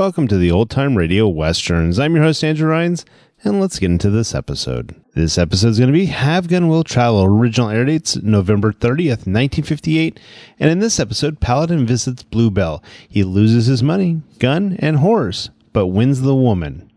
[0.00, 1.98] Welcome to the Old Time Radio Westerns.
[1.98, 3.04] I'm your host, Andrew Rhynes,
[3.44, 4.94] and let's get into this episode.
[5.14, 7.22] This episode is going to be Have Gun Will Travel.
[7.22, 10.18] Original air dates November 30th, 1958.
[10.58, 12.82] And in this episode, Paladin visits Bluebell.
[13.10, 16.90] He loses his money, gun, and horse, but wins the woman.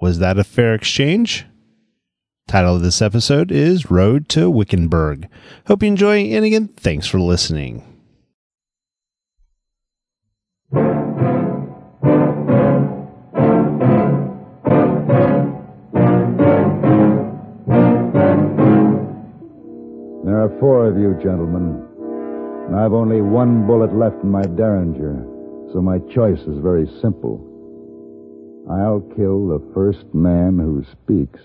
[0.00, 1.44] Was that a fair exchange?
[2.48, 5.28] Title of this episode is Road to Wickenburg.
[5.66, 7.95] Hope you enjoy, and again, thanks for listening.
[20.36, 21.82] There are four of you, gentlemen.
[22.66, 25.24] And I've only one bullet left in my Derringer,
[25.72, 27.40] so my choice is very simple.
[28.70, 31.40] I'll kill the first man who speaks.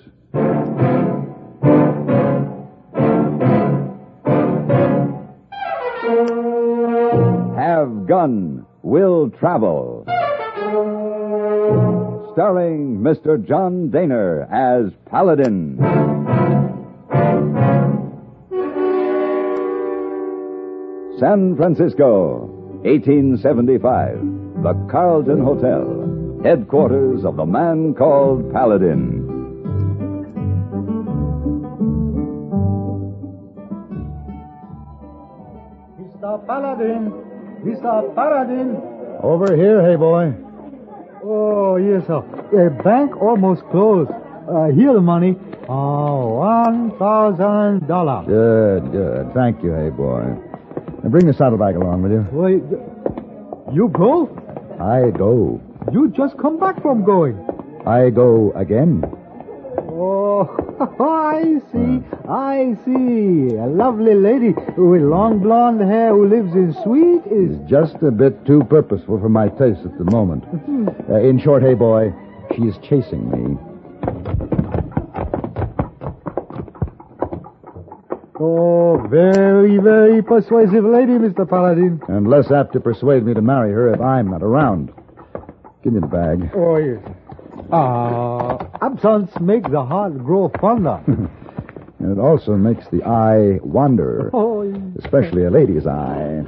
[7.56, 10.04] Have Gun Will Travel.
[12.34, 13.42] Starring Mr.
[13.48, 16.11] John Dehner as Paladin.
[21.22, 22.48] San Francisco,
[22.82, 24.64] 1875.
[24.64, 29.22] The Carlton Hotel, headquarters of the man called Paladin.
[36.02, 36.48] Mr.
[36.48, 37.14] Paladin!
[37.66, 38.16] Mr.
[38.16, 38.82] Paladin!
[39.22, 40.34] Over here, hey boy.
[41.24, 42.26] Oh, yes, sir.
[42.66, 44.10] A bank almost closed.
[44.10, 45.38] Uh, here the money.
[45.70, 48.26] Oh, one thousand dollars.
[48.28, 49.34] Good, good.
[49.36, 50.51] Thank you, hey boy.
[51.04, 52.28] Now bring the saddlebag along, will you?
[52.32, 52.64] Wait,
[53.74, 54.30] you go?
[54.80, 55.60] I go.
[55.92, 57.38] You just come back from going.
[57.88, 59.04] I go again.
[59.90, 60.46] Oh,
[61.00, 62.04] I see.
[62.30, 63.56] I see.
[63.56, 67.60] A lovely lady with long blonde hair who lives in Sweet is.
[67.60, 70.44] It's just a bit too purposeful for my taste at the moment.
[71.10, 72.14] Uh, in short, hey boy,
[72.56, 73.71] she is chasing me.
[78.44, 81.48] Oh, very, very persuasive lady, Mr.
[81.48, 82.02] Paladin.
[82.08, 84.92] And less apt to persuade me to marry her if I'm not around.
[85.84, 86.50] Give me the bag.
[86.56, 87.00] Oh, yes.
[87.72, 91.00] Ah, absence makes the heart grow fonder.
[91.06, 91.30] And
[92.18, 94.82] it also makes the eye wander, oh, yes.
[95.04, 96.42] especially a lady's eye.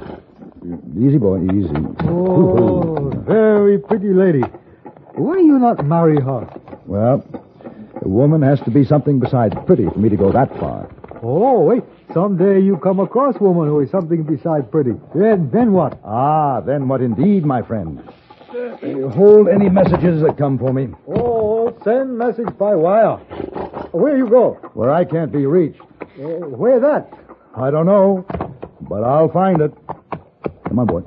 [0.98, 1.76] Easy, boy, easy.
[2.08, 4.42] oh, very pretty lady.
[5.14, 6.60] Why you not marry her?
[6.86, 7.24] Well,
[8.02, 10.88] a woman has to be something besides pretty for me to go that far.
[11.26, 11.82] Oh, wait.
[12.12, 14.92] Someday you come across woman who is something besides pretty.
[15.14, 15.98] Then, then what?
[16.04, 18.06] Ah, then what indeed, my friend?
[18.50, 20.88] Uh, hold any messages that come for me.
[21.08, 23.16] Oh, send message by wire.
[23.92, 24.58] Where you go?
[24.74, 25.80] Where I can't be reached.
[26.02, 27.10] Uh, where that?
[27.56, 28.26] I don't know,
[28.82, 29.72] but I'll find it.
[30.68, 31.02] Come on, boy.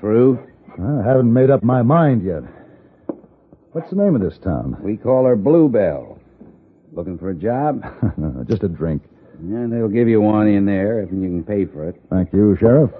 [0.00, 0.38] Through?
[0.78, 2.42] I haven't made up my mind yet.
[3.72, 4.76] What's the name of this town?
[4.82, 6.18] We call her Bluebell.
[6.92, 7.82] Looking for a job?
[8.48, 9.02] Just a drink.
[9.46, 12.00] Yeah, they'll give you one in there if you can pay for it.
[12.10, 12.90] Thank you, Sheriff.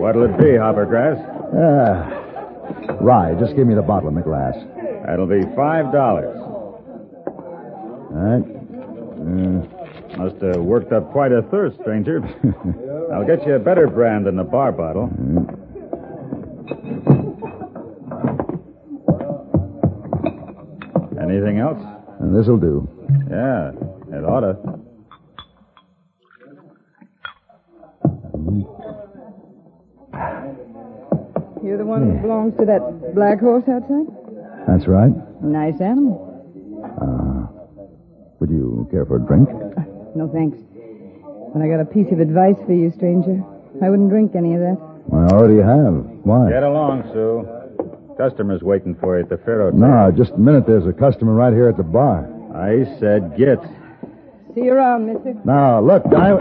[0.00, 1.18] What'll it be, Hoppergrass?
[1.54, 3.34] Ah, rye.
[3.38, 4.54] Just give me the bottle and the glass.
[5.06, 6.39] That'll be five dollars.
[8.20, 8.44] All right.
[8.44, 12.20] Uh, Must have worked up quite a thirst, stranger.
[13.14, 15.08] I'll get you a better brand than the bar bottle.
[21.20, 21.80] Anything else?
[22.20, 22.86] and this'll do.
[23.30, 23.70] Yeah,
[24.12, 24.58] it oughta.
[31.62, 34.06] You're the one who belongs to that black horse outside?
[34.66, 35.12] That's right.
[35.42, 36.29] Nice animal.
[38.40, 39.48] Uh, would you care for a drink?
[40.16, 40.58] No thanks.
[41.52, 43.42] But I got a piece of advice for you, stranger.
[43.82, 44.78] I wouldn't drink any of that.
[45.12, 45.94] I already have.
[46.24, 46.50] Why?
[46.50, 47.46] Get along, Sue.
[48.16, 49.70] Customer's waiting for you at the Faro.
[49.70, 50.66] No, just a minute.
[50.66, 52.28] There's a customer right here at the bar.
[52.54, 53.58] I said get.
[54.54, 55.34] See you around, mister.
[55.44, 56.36] Now, look, I.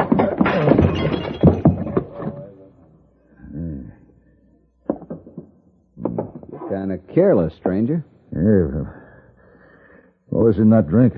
[6.70, 8.06] Kind of careless, stranger.
[8.32, 8.96] Here.
[10.28, 11.14] What was in that drink?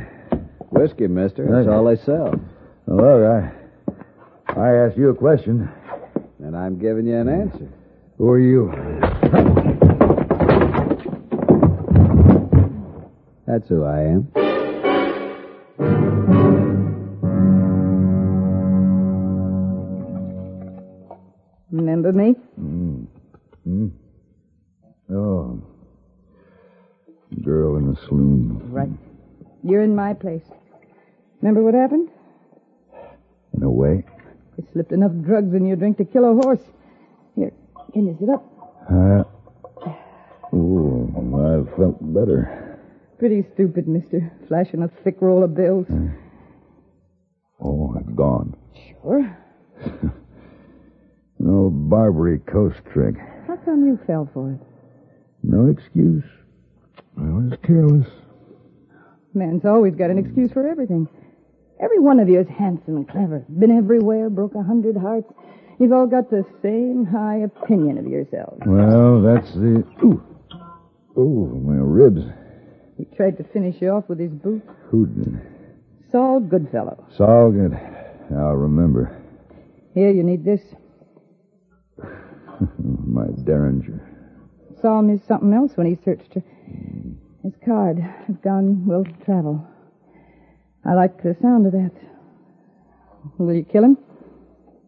[0.71, 1.45] Whiskey, mister.
[1.51, 2.33] That's all they sell.
[2.87, 3.51] Look, I,
[4.59, 5.69] I asked you a question.
[6.39, 7.69] And I'm giving you an answer.
[8.17, 8.71] Who are you?
[13.45, 14.31] That's who I am.
[21.71, 22.35] Remember me?
[22.59, 23.07] Mm.
[23.67, 23.91] Mm.
[25.11, 25.61] Oh.
[27.43, 28.61] Girl in the saloon.
[28.71, 28.89] Right.
[29.63, 30.43] You're in my place.
[31.41, 32.09] Remember what happened?
[33.55, 34.05] In a way.
[34.57, 36.61] You slipped enough drugs in your drink to kill a horse.
[37.35, 37.51] Here,
[37.93, 38.45] can you sit up?
[38.89, 39.23] Uh,
[40.53, 42.79] oh, I felt better.
[43.17, 44.31] Pretty stupid, mister.
[44.47, 45.87] Flashing a thick roll of bills.
[47.59, 48.55] Oh, it's gone.
[49.01, 49.37] Sure.
[51.39, 53.15] no Barbary coast trick.
[53.47, 54.59] How come you fell for it?
[55.43, 56.23] No excuse.
[57.17, 58.07] I was careless.
[59.33, 61.07] Man's always got an excuse for everything.
[61.81, 63.43] Every one of you is handsome and clever.
[63.49, 65.27] Been everywhere, broke a hundred hearts.
[65.79, 68.61] You've all got the same high opinion of yourselves.
[68.65, 69.83] Well, that's the.
[70.03, 70.21] Ooh.
[71.17, 72.21] Ooh, my ribs.
[72.97, 74.61] He tried to finish you off with his boot.
[74.89, 75.41] Who did?
[76.11, 77.07] Saul Goodfellow.
[77.17, 77.73] Saul, good.
[78.37, 79.17] I'll remember.
[79.93, 80.61] Here, you need this.
[82.77, 84.07] My Derringer.
[84.81, 86.43] Saul missed something else when he searched her.
[87.43, 87.97] His card.
[88.43, 89.65] Gun will travel.
[90.85, 91.91] I like the sound of that.
[93.37, 93.97] Will you kill him?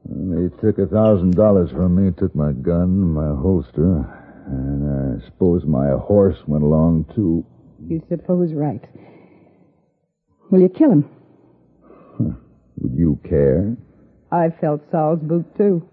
[0.06, 4.06] They took a thousand dollars from me, took my gun, my holster,
[4.48, 7.46] and I suppose my horse went along too.
[7.88, 8.84] You suppose right.
[10.50, 11.10] Will you kill him?
[12.20, 13.76] Would you care?
[14.32, 15.88] I felt Saul's boot, too.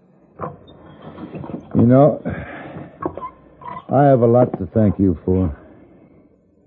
[1.75, 2.21] You know,
[3.89, 5.55] I have a lot to thank you for.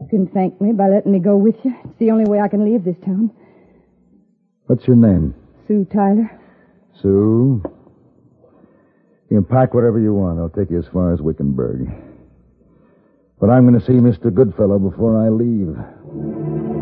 [0.05, 1.75] You can thank me by letting me go with you.
[1.83, 3.31] It's the only way I can leave this town.
[4.67, 5.35] What's your name?
[5.67, 6.31] Sue Tyler.
[7.01, 7.63] Sue.
[9.31, 10.39] You can pack whatever you want.
[10.39, 11.89] I'll take you as far as Wickenburg.
[13.41, 14.33] But I'm going to see Mr.
[14.33, 16.74] Goodfellow before I leave.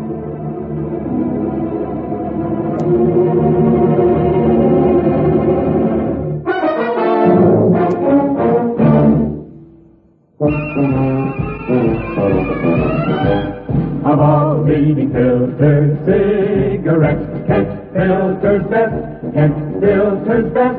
[18.53, 20.77] Filters best, Kent filters best.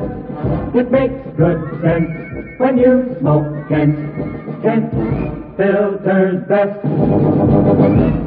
[0.75, 2.09] It makes good sense
[2.57, 3.97] when you smoke Kent,
[4.61, 4.91] Kent
[5.57, 6.79] filters best.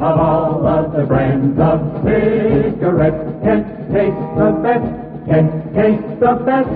[0.01, 4.85] Of all of the brands of cigarettes, Kent tastes the best,
[5.27, 6.69] Kent tastes the best.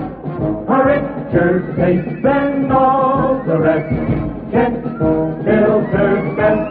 [0.66, 3.88] A richer taste than all the rest,
[4.50, 4.82] Kent
[5.44, 6.64] filters best.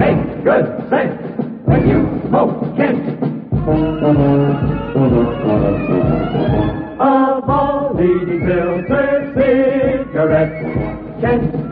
[0.00, 1.20] It makes good sense
[1.66, 3.04] when you smoke Kent.
[7.00, 11.70] Of all leading filter cigarettes, Kent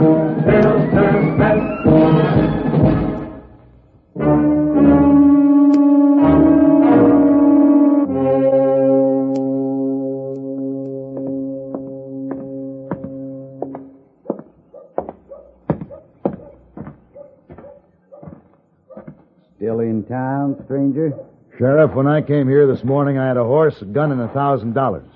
[20.68, 21.18] stranger?
[21.56, 24.28] Sheriff, when I came here this morning, I had a horse, a gun, and a
[24.28, 25.08] thousand dollars.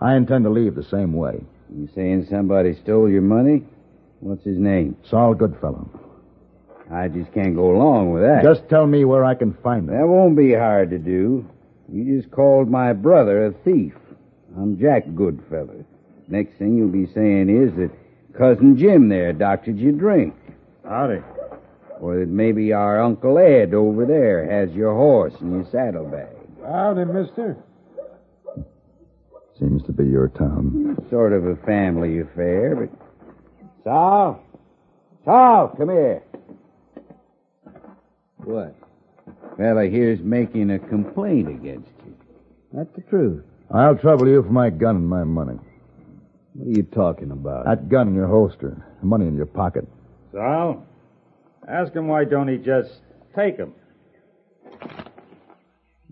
[0.00, 1.44] I intend to leave the same way.
[1.70, 3.64] You saying somebody stole your money?
[4.20, 4.96] What's his name?
[5.10, 5.88] Saul Goodfellow.
[6.90, 8.42] I just can't go along with that.
[8.42, 9.94] Just tell me where I can find him.
[9.94, 11.46] That won't be hard to do.
[11.92, 13.94] You just called my brother a thief.
[14.56, 15.84] I'm Jack Goodfellow.
[16.28, 17.90] Next thing you'll be saying is that
[18.38, 20.34] cousin Jim there doctored your drink.
[20.88, 21.20] Howdy.
[22.04, 26.36] Or that maybe our Uncle Ed over there has your horse and your saddlebag.
[26.62, 27.56] Howdy, mister.
[29.58, 30.98] Seems to be your town.
[31.08, 32.90] Sort of a family affair, but.
[33.84, 34.38] Saul?
[35.24, 36.22] Saul, come here.
[38.36, 38.76] What?
[39.56, 42.14] Fella here's making a complaint against you.
[42.74, 43.42] That's the truth.
[43.74, 45.58] I'll trouble you for my gun and my money.
[46.52, 47.64] What are you talking about?
[47.64, 49.88] That gun in your holster, the money in your pocket.
[50.32, 50.86] Sal,
[51.68, 52.90] ask him why don't he just
[53.34, 53.74] take him?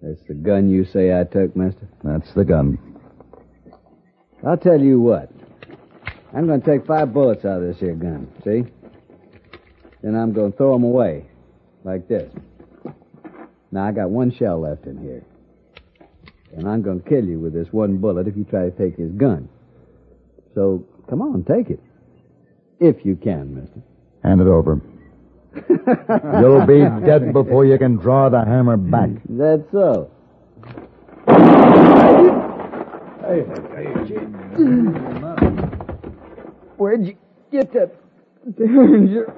[0.00, 1.88] That's the gun you say I took, mister?
[2.02, 2.78] That's the gun.
[4.44, 5.30] I'll tell you what.
[6.34, 8.64] I'm going to take five bullets out of this here gun, see?
[10.02, 11.26] Then I'm going to throw them away,
[11.84, 12.32] like this.
[13.70, 15.24] Now, I got one shell left in here.
[16.56, 18.96] And I'm going to kill you with this one bullet if you try to take
[18.96, 19.48] his gun.
[20.54, 21.80] So, come on, take it.
[22.80, 23.80] If you can, mister.
[24.24, 24.80] Hand it over.
[25.54, 29.10] You'll be dead before you can draw the hammer back.
[29.28, 30.10] That's so.
[36.76, 37.16] Where'd you
[37.50, 37.92] get that
[38.56, 39.32] Derringer?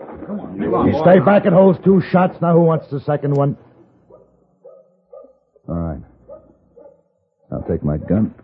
[0.56, 2.40] You stay back at those two shots.
[2.40, 3.56] Now, who wants the second one?
[5.68, 6.00] All right.
[7.52, 8.34] I'll take my gun.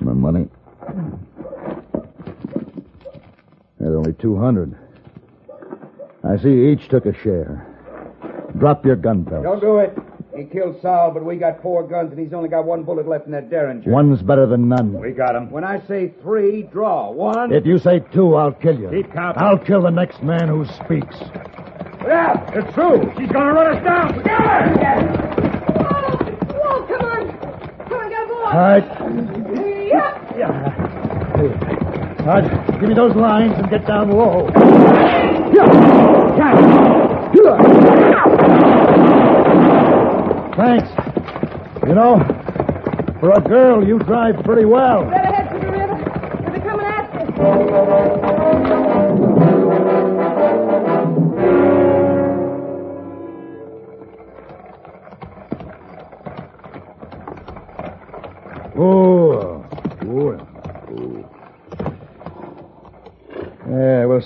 [0.00, 0.48] My money.
[3.78, 4.76] There's only 200.
[6.24, 7.66] I see each took a share.
[8.58, 9.44] Drop your gun belts.
[9.44, 9.96] Don't do it.
[10.36, 13.26] He killed Sal, but we got four guns, and he's only got one bullet left
[13.26, 13.90] in that Derringer.
[13.90, 14.98] One's better than none.
[15.00, 15.50] We got him.
[15.50, 17.10] When I say three, draw.
[17.10, 17.52] One.
[17.52, 18.90] If you say two, I'll kill you.
[18.90, 19.42] Keep counting.
[19.42, 21.16] I'll kill the next man who speaks.
[22.06, 23.12] Yeah, It's true.
[23.18, 24.16] She's going to run us down.
[24.16, 25.40] We got her.
[26.54, 27.38] Whoa, come on.
[27.88, 28.46] Come on, get aboard.
[28.46, 28.99] All right.
[32.20, 32.26] Yep.
[32.26, 32.80] All right.
[32.80, 34.48] Give me those lines and get down low.
[40.56, 40.88] Thanks.
[41.86, 42.18] You know,
[43.20, 45.04] for a girl, you drive pretty well.
[45.04, 45.96] Better head to the river.
[46.42, 47.20] They'll be coming after
[49.44, 49.49] us.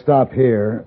[0.05, 0.85] Stop here.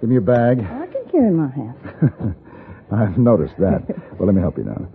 [0.00, 0.60] Give me your bag.
[0.60, 1.74] I can carry my hand.
[2.92, 3.82] I've noticed that.
[4.18, 4.88] well, let me help you now.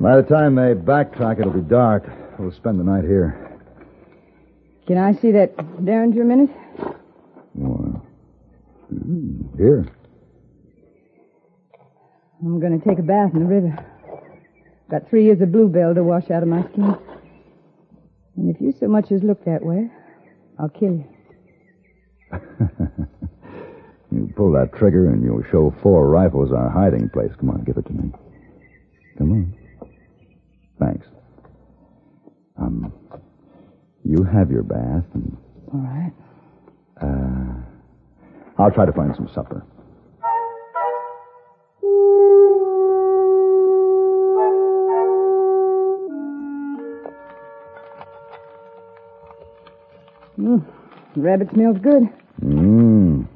[0.00, 2.10] By the time they backtrack, it'll be dark.
[2.38, 3.56] We'll spend the night here.
[4.88, 6.50] Can I see that Derringer a minute?
[7.54, 8.04] Well,
[8.92, 9.86] mm, here.
[12.42, 13.78] I'm going to take a bath in the river.
[14.90, 16.96] Got three years of bluebell to wash out of my skin.
[18.36, 19.90] And if you so much as look that way,
[20.58, 21.06] I'll kill you.
[24.12, 27.32] You pull that trigger and you'll show four rifles our hiding place.
[27.38, 28.12] Come on, give it to me.
[29.18, 29.54] Come on.
[30.78, 31.06] Thanks.
[32.58, 32.92] Um,
[34.04, 35.36] you have your bath, and
[35.74, 36.12] All right.
[37.02, 39.66] uh, I'll try to find some supper.
[50.38, 50.64] Mm,
[51.16, 52.08] rabbit smells good.
[52.42, 53.26] Mmm.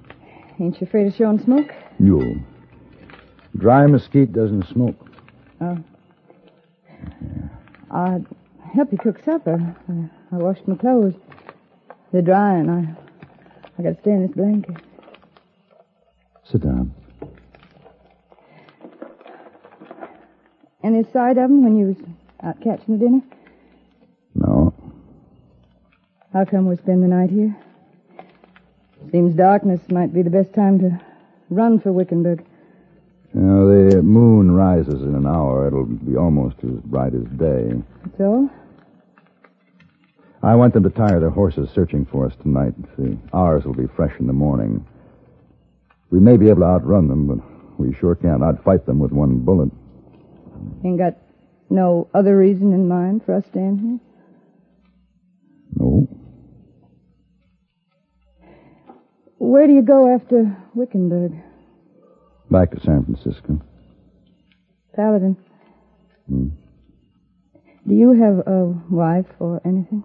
[0.60, 1.72] Ain't you afraid of showing smoke?
[1.98, 2.42] You.
[3.56, 4.96] Dry mesquite doesn't smoke.
[5.60, 5.78] Oh.
[7.90, 8.26] I'd
[8.74, 9.74] help you cook supper.
[9.88, 11.14] I, I washed my clothes.
[12.12, 12.94] They're dry, and I,
[13.78, 14.76] I got to stay in this blanket.
[16.44, 16.94] Sit down.
[20.82, 21.96] Any sight of 'em when you was
[22.42, 23.20] out catching the dinner?
[26.32, 27.56] How come we spend the night here?
[29.10, 31.00] Seems darkness might be the best time to
[31.48, 32.46] run for Wickenburg.
[33.34, 35.66] You know, the moon rises in an hour.
[35.66, 37.72] It'll be almost as bright as day.
[38.16, 38.48] So?
[40.42, 42.74] I want them to tire their horses searching for us tonight.
[42.96, 44.86] See, ours will be fresh in the morning.
[46.10, 49.40] We may be able to outrun them, but we sure can't outfight them with one
[49.40, 49.70] bullet.
[50.84, 51.16] Ain't got
[51.68, 54.09] no other reason in mind for us staying here?
[55.76, 56.08] No.
[59.38, 61.32] Where do you go after Wickenburg?
[62.50, 63.60] Back to San Francisco.
[64.94, 65.36] Paladin.
[66.28, 66.48] Hmm.
[67.86, 70.04] Do you have a wife or anything?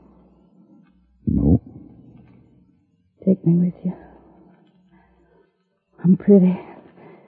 [1.27, 1.61] No.
[3.25, 3.93] Take me with you.
[6.03, 6.57] I'm pretty.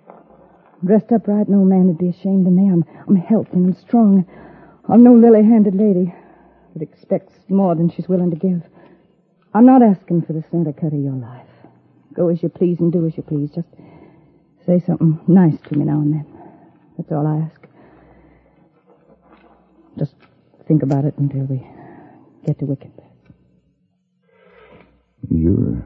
[0.08, 2.70] I'm Dressed up right, no man would be ashamed of me.
[2.72, 4.26] I'm, I'm healthy and strong.
[4.88, 6.14] I'm no lily-handed lady
[6.78, 8.62] that expects more than she's willing to give.
[9.54, 11.48] I'm not asking for the center cut of your life.
[12.14, 13.50] Go as you please and do as you please.
[13.52, 13.68] Just
[14.66, 16.26] say something nice to me now and then.
[16.98, 17.62] That's all I ask.
[19.98, 20.16] Just
[20.68, 21.68] think about it until we
[22.46, 23.06] get to Wickenburg.
[25.30, 25.84] You're.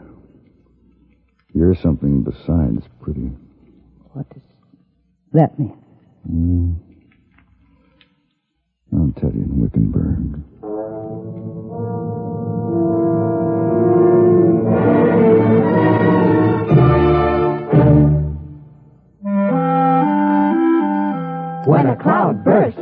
[1.53, 3.31] You're something besides pretty.
[4.13, 4.43] What does
[5.33, 5.77] that mean?
[6.27, 6.73] Hmm.
[8.93, 10.43] I'll tell you in Wickenburg.
[21.81, 22.79] When a cloud bursts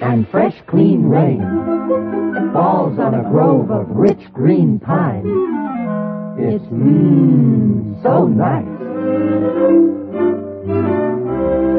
[0.00, 1.40] and fresh, clean rain
[2.52, 5.26] falls on a grove of rich green pine,
[6.38, 8.64] it's mmm, so nice.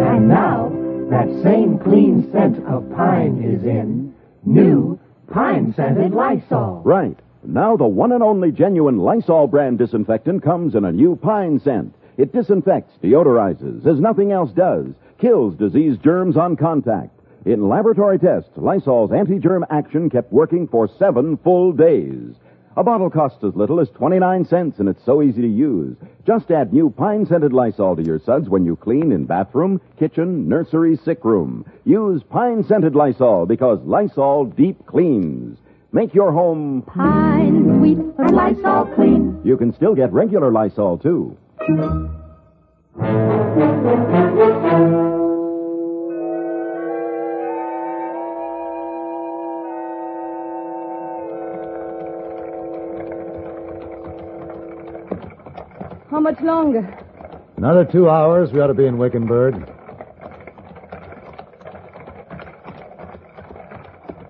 [0.09, 0.73] And now,
[1.09, 4.13] that same clean scent of pine is in
[4.43, 4.99] new
[5.31, 6.81] pine scented Lysol.
[6.83, 7.17] Right.
[7.45, 11.95] Now the one and only genuine Lysol brand disinfectant comes in a new pine scent.
[12.17, 14.87] It disinfects, deodorizes, as nothing else does,
[15.19, 17.11] kills disease germs on contact.
[17.45, 22.35] In laboratory tests, Lysol's anti-germ action kept working for seven full days.
[22.77, 25.95] A bottle costs as little as 29 cents and it's so easy to use.
[26.25, 30.97] Just add new pine-scented Lysol to your suds when you clean in bathroom, kitchen, nursery,
[30.97, 31.65] sick room.
[31.85, 35.57] Use pine-scented Lysol because Lysol deep cleans.
[35.93, 39.39] Make your home Pine sweet or Lysol clean.
[39.45, 41.37] You can still get regular Lysol too.
[41.67, 41.71] How
[56.19, 56.99] much longer?
[57.57, 59.55] Another two hours, we ought to be in Wickenburg.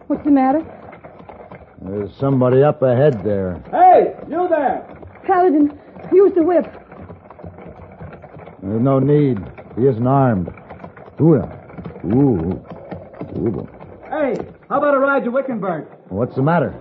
[0.08, 0.64] What's the matter?
[1.82, 3.62] There's somebody up ahead there.
[3.72, 4.88] Hey, you there!
[5.26, 5.78] Paladin,
[6.14, 6.85] use the whip.
[8.66, 9.38] There's no need.
[9.78, 10.50] He isn't armed.
[11.22, 11.36] Ooh.
[12.06, 12.66] Ooh.
[13.38, 13.70] Ooh.
[14.10, 14.34] Hey,
[14.70, 15.86] how about a ride to Wickenburg?
[16.10, 16.74] What's the matter?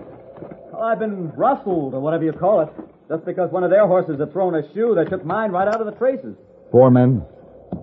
[0.73, 2.69] Well, I've been rustled, or whatever you call it.
[3.07, 5.79] Just because one of their horses had thrown a shoe, they took mine right out
[5.79, 6.35] of the traces.
[6.71, 7.23] Four men.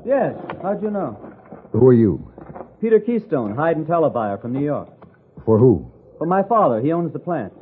[0.04, 1.16] Yes, how'd you know?
[1.72, 2.28] Who are you?
[2.80, 4.88] Peter Keystone, hide and tallow buyer from New York.
[5.44, 5.90] For who?
[6.18, 7.52] For my father, he owns the plant.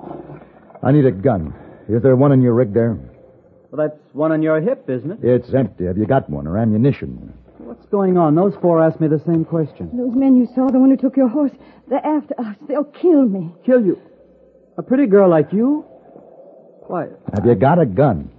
[0.82, 1.52] I need a gun.
[1.88, 2.98] Is there one in your rig there?
[3.70, 5.18] Well, that's one on your hip, isn't it?
[5.22, 5.84] It's empty.
[5.86, 7.32] Have you got one or ammunition?
[7.58, 8.34] What's going on?
[8.34, 9.90] Those four asked me the same question.
[9.96, 11.52] Those men you saw, the one who took your horse,
[11.88, 12.56] they're after us.
[12.66, 13.52] They'll kill me.
[13.64, 14.00] Kill you?
[14.76, 15.84] A pretty girl like you?
[16.88, 18.30] Why, Have you got a gun?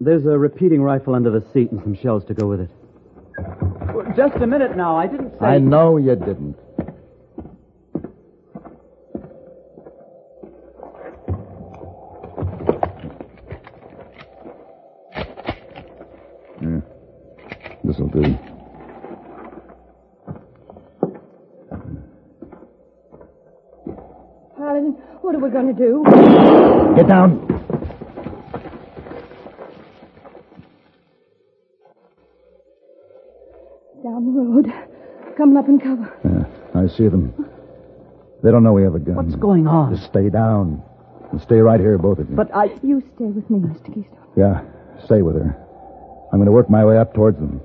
[0.00, 2.70] there's a repeating rifle under the seat and some shells to go with it.
[3.94, 4.96] Well, just a minute now.
[4.96, 5.44] I didn't say.
[5.46, 6.56] I know you didn't.
[16.60, 16.80] Yeah.
[18.18, 18.38] This'll do.
[24.56, 26.04] Paladin, what are we going to do?
[26.96, 27.46] Get down.
[34.02, 34.66] Down the road.
[35.36, 36.12] Coming up in cover.
[36.24, 37.32] Yeah, I see them.
[38.42, 39.16] They don't know we have a gun.
[39.16, 39.94] What's going on?
[39.94, 40.82] Just stay down.
[41.30, 42.36] And stay right here, both of you.
[42.36, 42.70] But I.
[42.82, 43.94] You stay with me, Mr.
[43.94, 44.18] Keystone.
[44.36, 44.62] Yeah,
[45.04, 45.56] stay with her.
[46.32, 47.60] I'm going to work my way up towards them.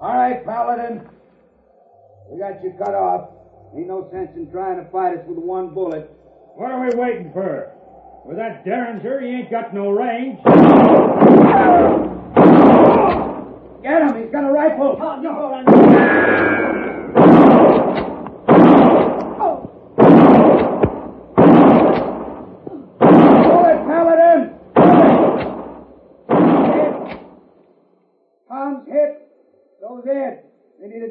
[0.00, 1.06] All right, Paladin.
[2.30, 3.28] We got you cut off.
[3.76, 6.10] Ain't no sense in trying to fight us with one bullet.
[6.56, 7.70] What are we waiting for?
[8.24, 10.38] With that Derringer, he ain't got no range.
[13.82, 14.22] Get him!
[14.22, 14.96] He's got a rifle!
[15.00, 16.69] Oh, bullet,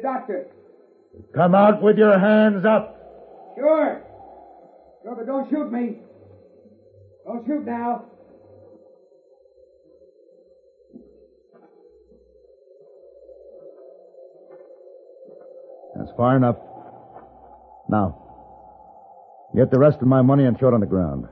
[0.00, 0.46] They doctor.
[1.34, 2.96] Come out with your hands up.
[3.56, 4.02] Sure.
[5.02, 5.98] Sure, but don't shoot me.
[7.26, 8.06] Don't shoot now.
[15.96, 16.56] That's far enough.
[17.90, 18.16] Now,
[19.54, 21.26] get the rest of my money and throw it on the ground.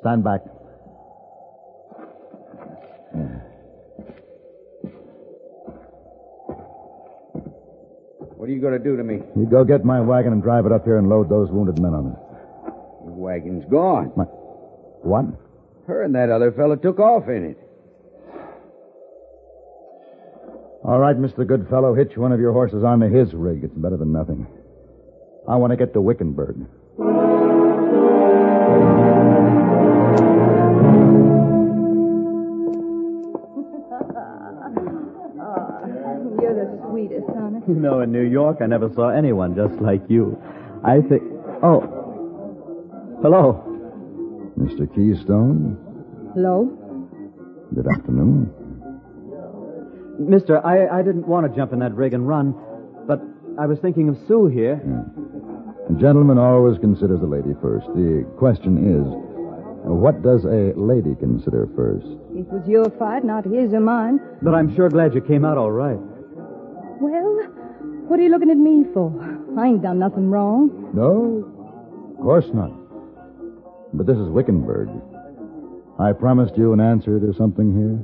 [0.00, 0.42] Stand back.
[8.42, 9.20] What are you going to do to me?
[9.36, 11.94] You go get my wagon and drive it up here and load those wounded men
[11.94, 12.18] on it.
[13.06, 14.10] The wagon's gone.
[14.16, 14.24] My...
[14.24, 15.26] What?
[15.86, 17.58] Her and that other fellow took off in it.
[20.82, 21.46] All right, Mr.
[21.46, 23.62] Goodfellow, hitch one of your horses onto his rig.
[23.62, 24.48] It's better than nothing.
[25.48, 26.66] I want to get to Wickenburg.
[37.82, 40.40] Know, in New York, I never saw anyone just like you.
[40.84, 41.22] I think.
[41.62, 41.80] Oh.
[43.22, 43.68] Hello.
[44.58, 44.86] Mr.
[44.94, 45.78] Keystone,
[46.34, 46.66] Hello?
[47.74, 48.52] good afternoon.
[50.18, 52.54] Mister, I, I didn't want to jump in that rig and run,
[53.06, 53.20] but
[53.58, 54.76] I was thinking of Sue here.
[54.76, 55.96] Hmm.
[55.96, 57.86] A gentleman always considers the lady first.
[57.94, 59.04] The question is,
[59.84, 62.06] what does a lady consider first?
[62.36, 64.20] It was your fight, not his or mine.
[64.42, 65.98] But I'm sure glad you came out all right.
[67.00, 67.40] Well,
[68.08, 69.12] what are you looking at me for?
[69.58, 70.90] I ain't done nothing wrong.
[70.94, 71.44] No,
[72.12, 72.72] of course not.
[73.94, 74.88] But this is Wickenburg.
[75.98, 77.98] I promised you an answer to something here.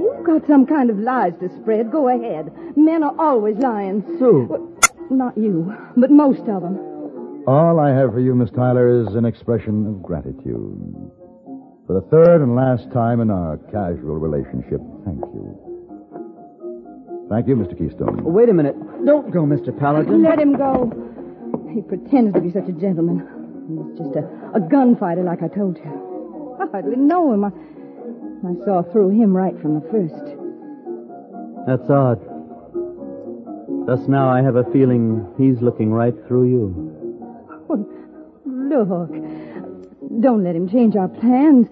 [0.00, 1.90] You've got some kind of lies to spread.
[1.92, 2.50] Go ahead.
[2.76, 4.02] Men are always lying.
[4.18, 4.46] Sue.
[4.48, 4.74] Well,
[5.10, 7.44] not you, but most of them.
[7.46, 11.12] All I have for you, Miss Tyler, is an expression of gratitude.
[11.86, 15.67] For the third and last time in our casual relationship, thank you.
[17.28, 17.76] Thank you, Mr.
[17.76, 18.22] Keystone.
[18.24, 18.74] Oh, wait a minute.
[19.04, 19.76] Don't go, Mr.
[19.78, 20.22] Paladin.
[20.22, 20.90] Let him go.
[21.74, 23.20] He pretends to be such a gentleman.
[23.68, 24.24] He's just a,
[24.56, 26.56] a gunfighter, like I told you.
[26.60, 27.44] I hardly know him.
[27.44, 30.24] I, I saw through him right from the first.
[31.66, 32.18] That's odd.
[33.86, 36.94] Thus now I have a feeling he's looking right through you.
[38.68, 39.10] Look,
[40.20, 41.68] don't let him change our plans.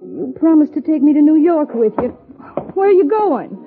[0.00, 2.08] You promised to take me to New York with you.
[2.74, 3.61] Where are you going?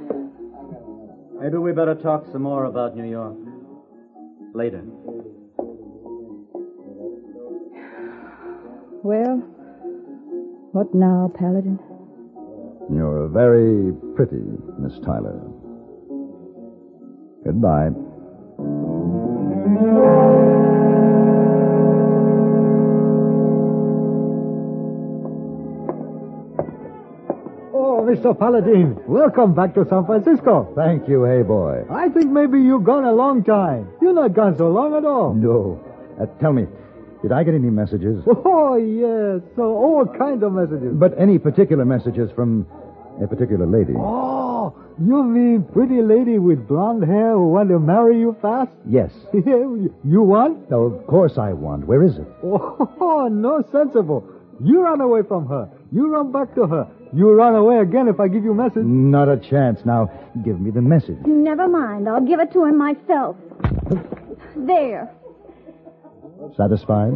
[1.39, 3.35] Maybe we better talk some more about New York.
[4.53, 4.81] Later.
[9.03, 9.37] Well,
[10.71, 11.77] what now, Paladin?
[12.91, 14.41] You're very pretty,
[14.79, 15.39] Miss Tyler.
[17.43, 17.91] Goodbye.
[28.05, 28.37] Mr.
[28.37, 30.71] Paladin, welcome back to San Francisco.
[30.75, 31.83] Thank you, hey boy.
[31.89, 33.89] I think maybe you've gone a long time.
[33.99, 35.33] You're not gone so long at all.
[35.33, 35.81] No.
[36.21, 36.67] Uh, tell me,
[37.23, 38.23] did I get any messages?
[38.27, 39.41] Oh, yes.
[39.55, 40.93] So all kinds of messages.
[40.93, 42.67] But any particular messages from
[43.23, 43.93] a particular lady?
[43.97, 48.71] Oh, you mean pretty lady with blonde hair who want to marry you fast?
[48.87, 49.11] Yes.
[49.33, 50.69] you want?
[50.69, 51.87] No, of course I want.
[51.87, 52.27] Where is it?
[52.43, 54.27] Oh, no sensible.
[54.63, 55.69] You run away from her.
[55.91, 56.87] You run back to her.
[57.13, 58.83] You run away again if I give you a message.
[58.83, 59.79] Not a chance.
[59.85, 60.09] Now,
[60.43, 61.17] give me the message.
[61.25, 62.09] Never mind.
[62.09, 63.37] I'll give it to him myself.
[64.55, 65.11] There.
[66.57, 67.13] Satisfied?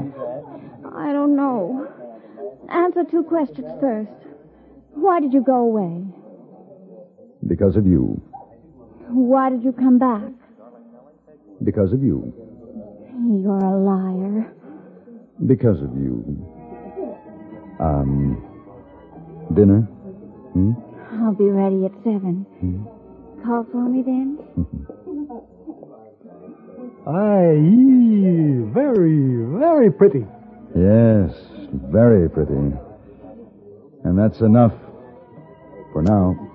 [0.95, 1.87] I don't know.
[2.69, 4.09] Answer two questions first.
[4.93, 6.03] Why did you go away?
[7.47, 8.21] Because of you.
[9.07, 10.23] Why did you come back?
[11.63, 12.33] Because of you.
[13.41, 14.53] You're a liar.
[15.45, 16.23] Because of you.
[17.79, 18.48] Um,
[19.53, 19.81] dinner?
[20.53, 20.73] Hmm?
[21.21, 22.45] I'll be ready at seven.
[23.45, 24.37] Call for me then?
[27.07, 30.25] Aye, very, very pretty.
[30.75, 31.33] Yes,
[31.91, 32.53] very pretty.
[34.03, 34.73] And that's enough
[35.91, 36.48] for now.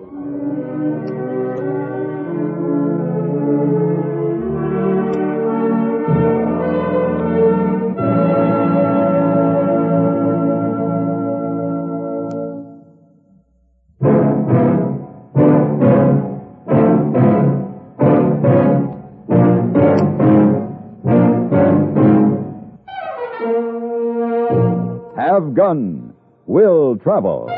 [26.99, 27.51] Travel.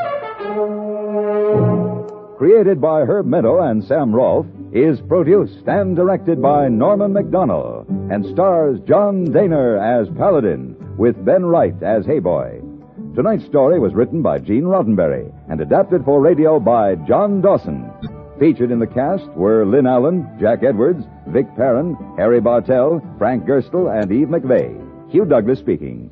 [2.37, 8.25] Created by Herb Meadow and Sam Rolfe, is produced and directed by Norman MacDonnell and
[8.25, 12.63] stars John Dehner as Paladin with Ben Wright as Heyboy.
[13.15, 17.89] Tonight's story was written by Gene Roddenberry and adapted for radio by John Dawson.
[18.39, 23.89] Featured in the cast were Lynn Allen, Jack Edwards, Vic Perrin, Harry Bartell, Frank Gerstle,
[23.89, 25.11] and Eve McVeagh.
[25.11, 26.11] Hugh Douglas speaking.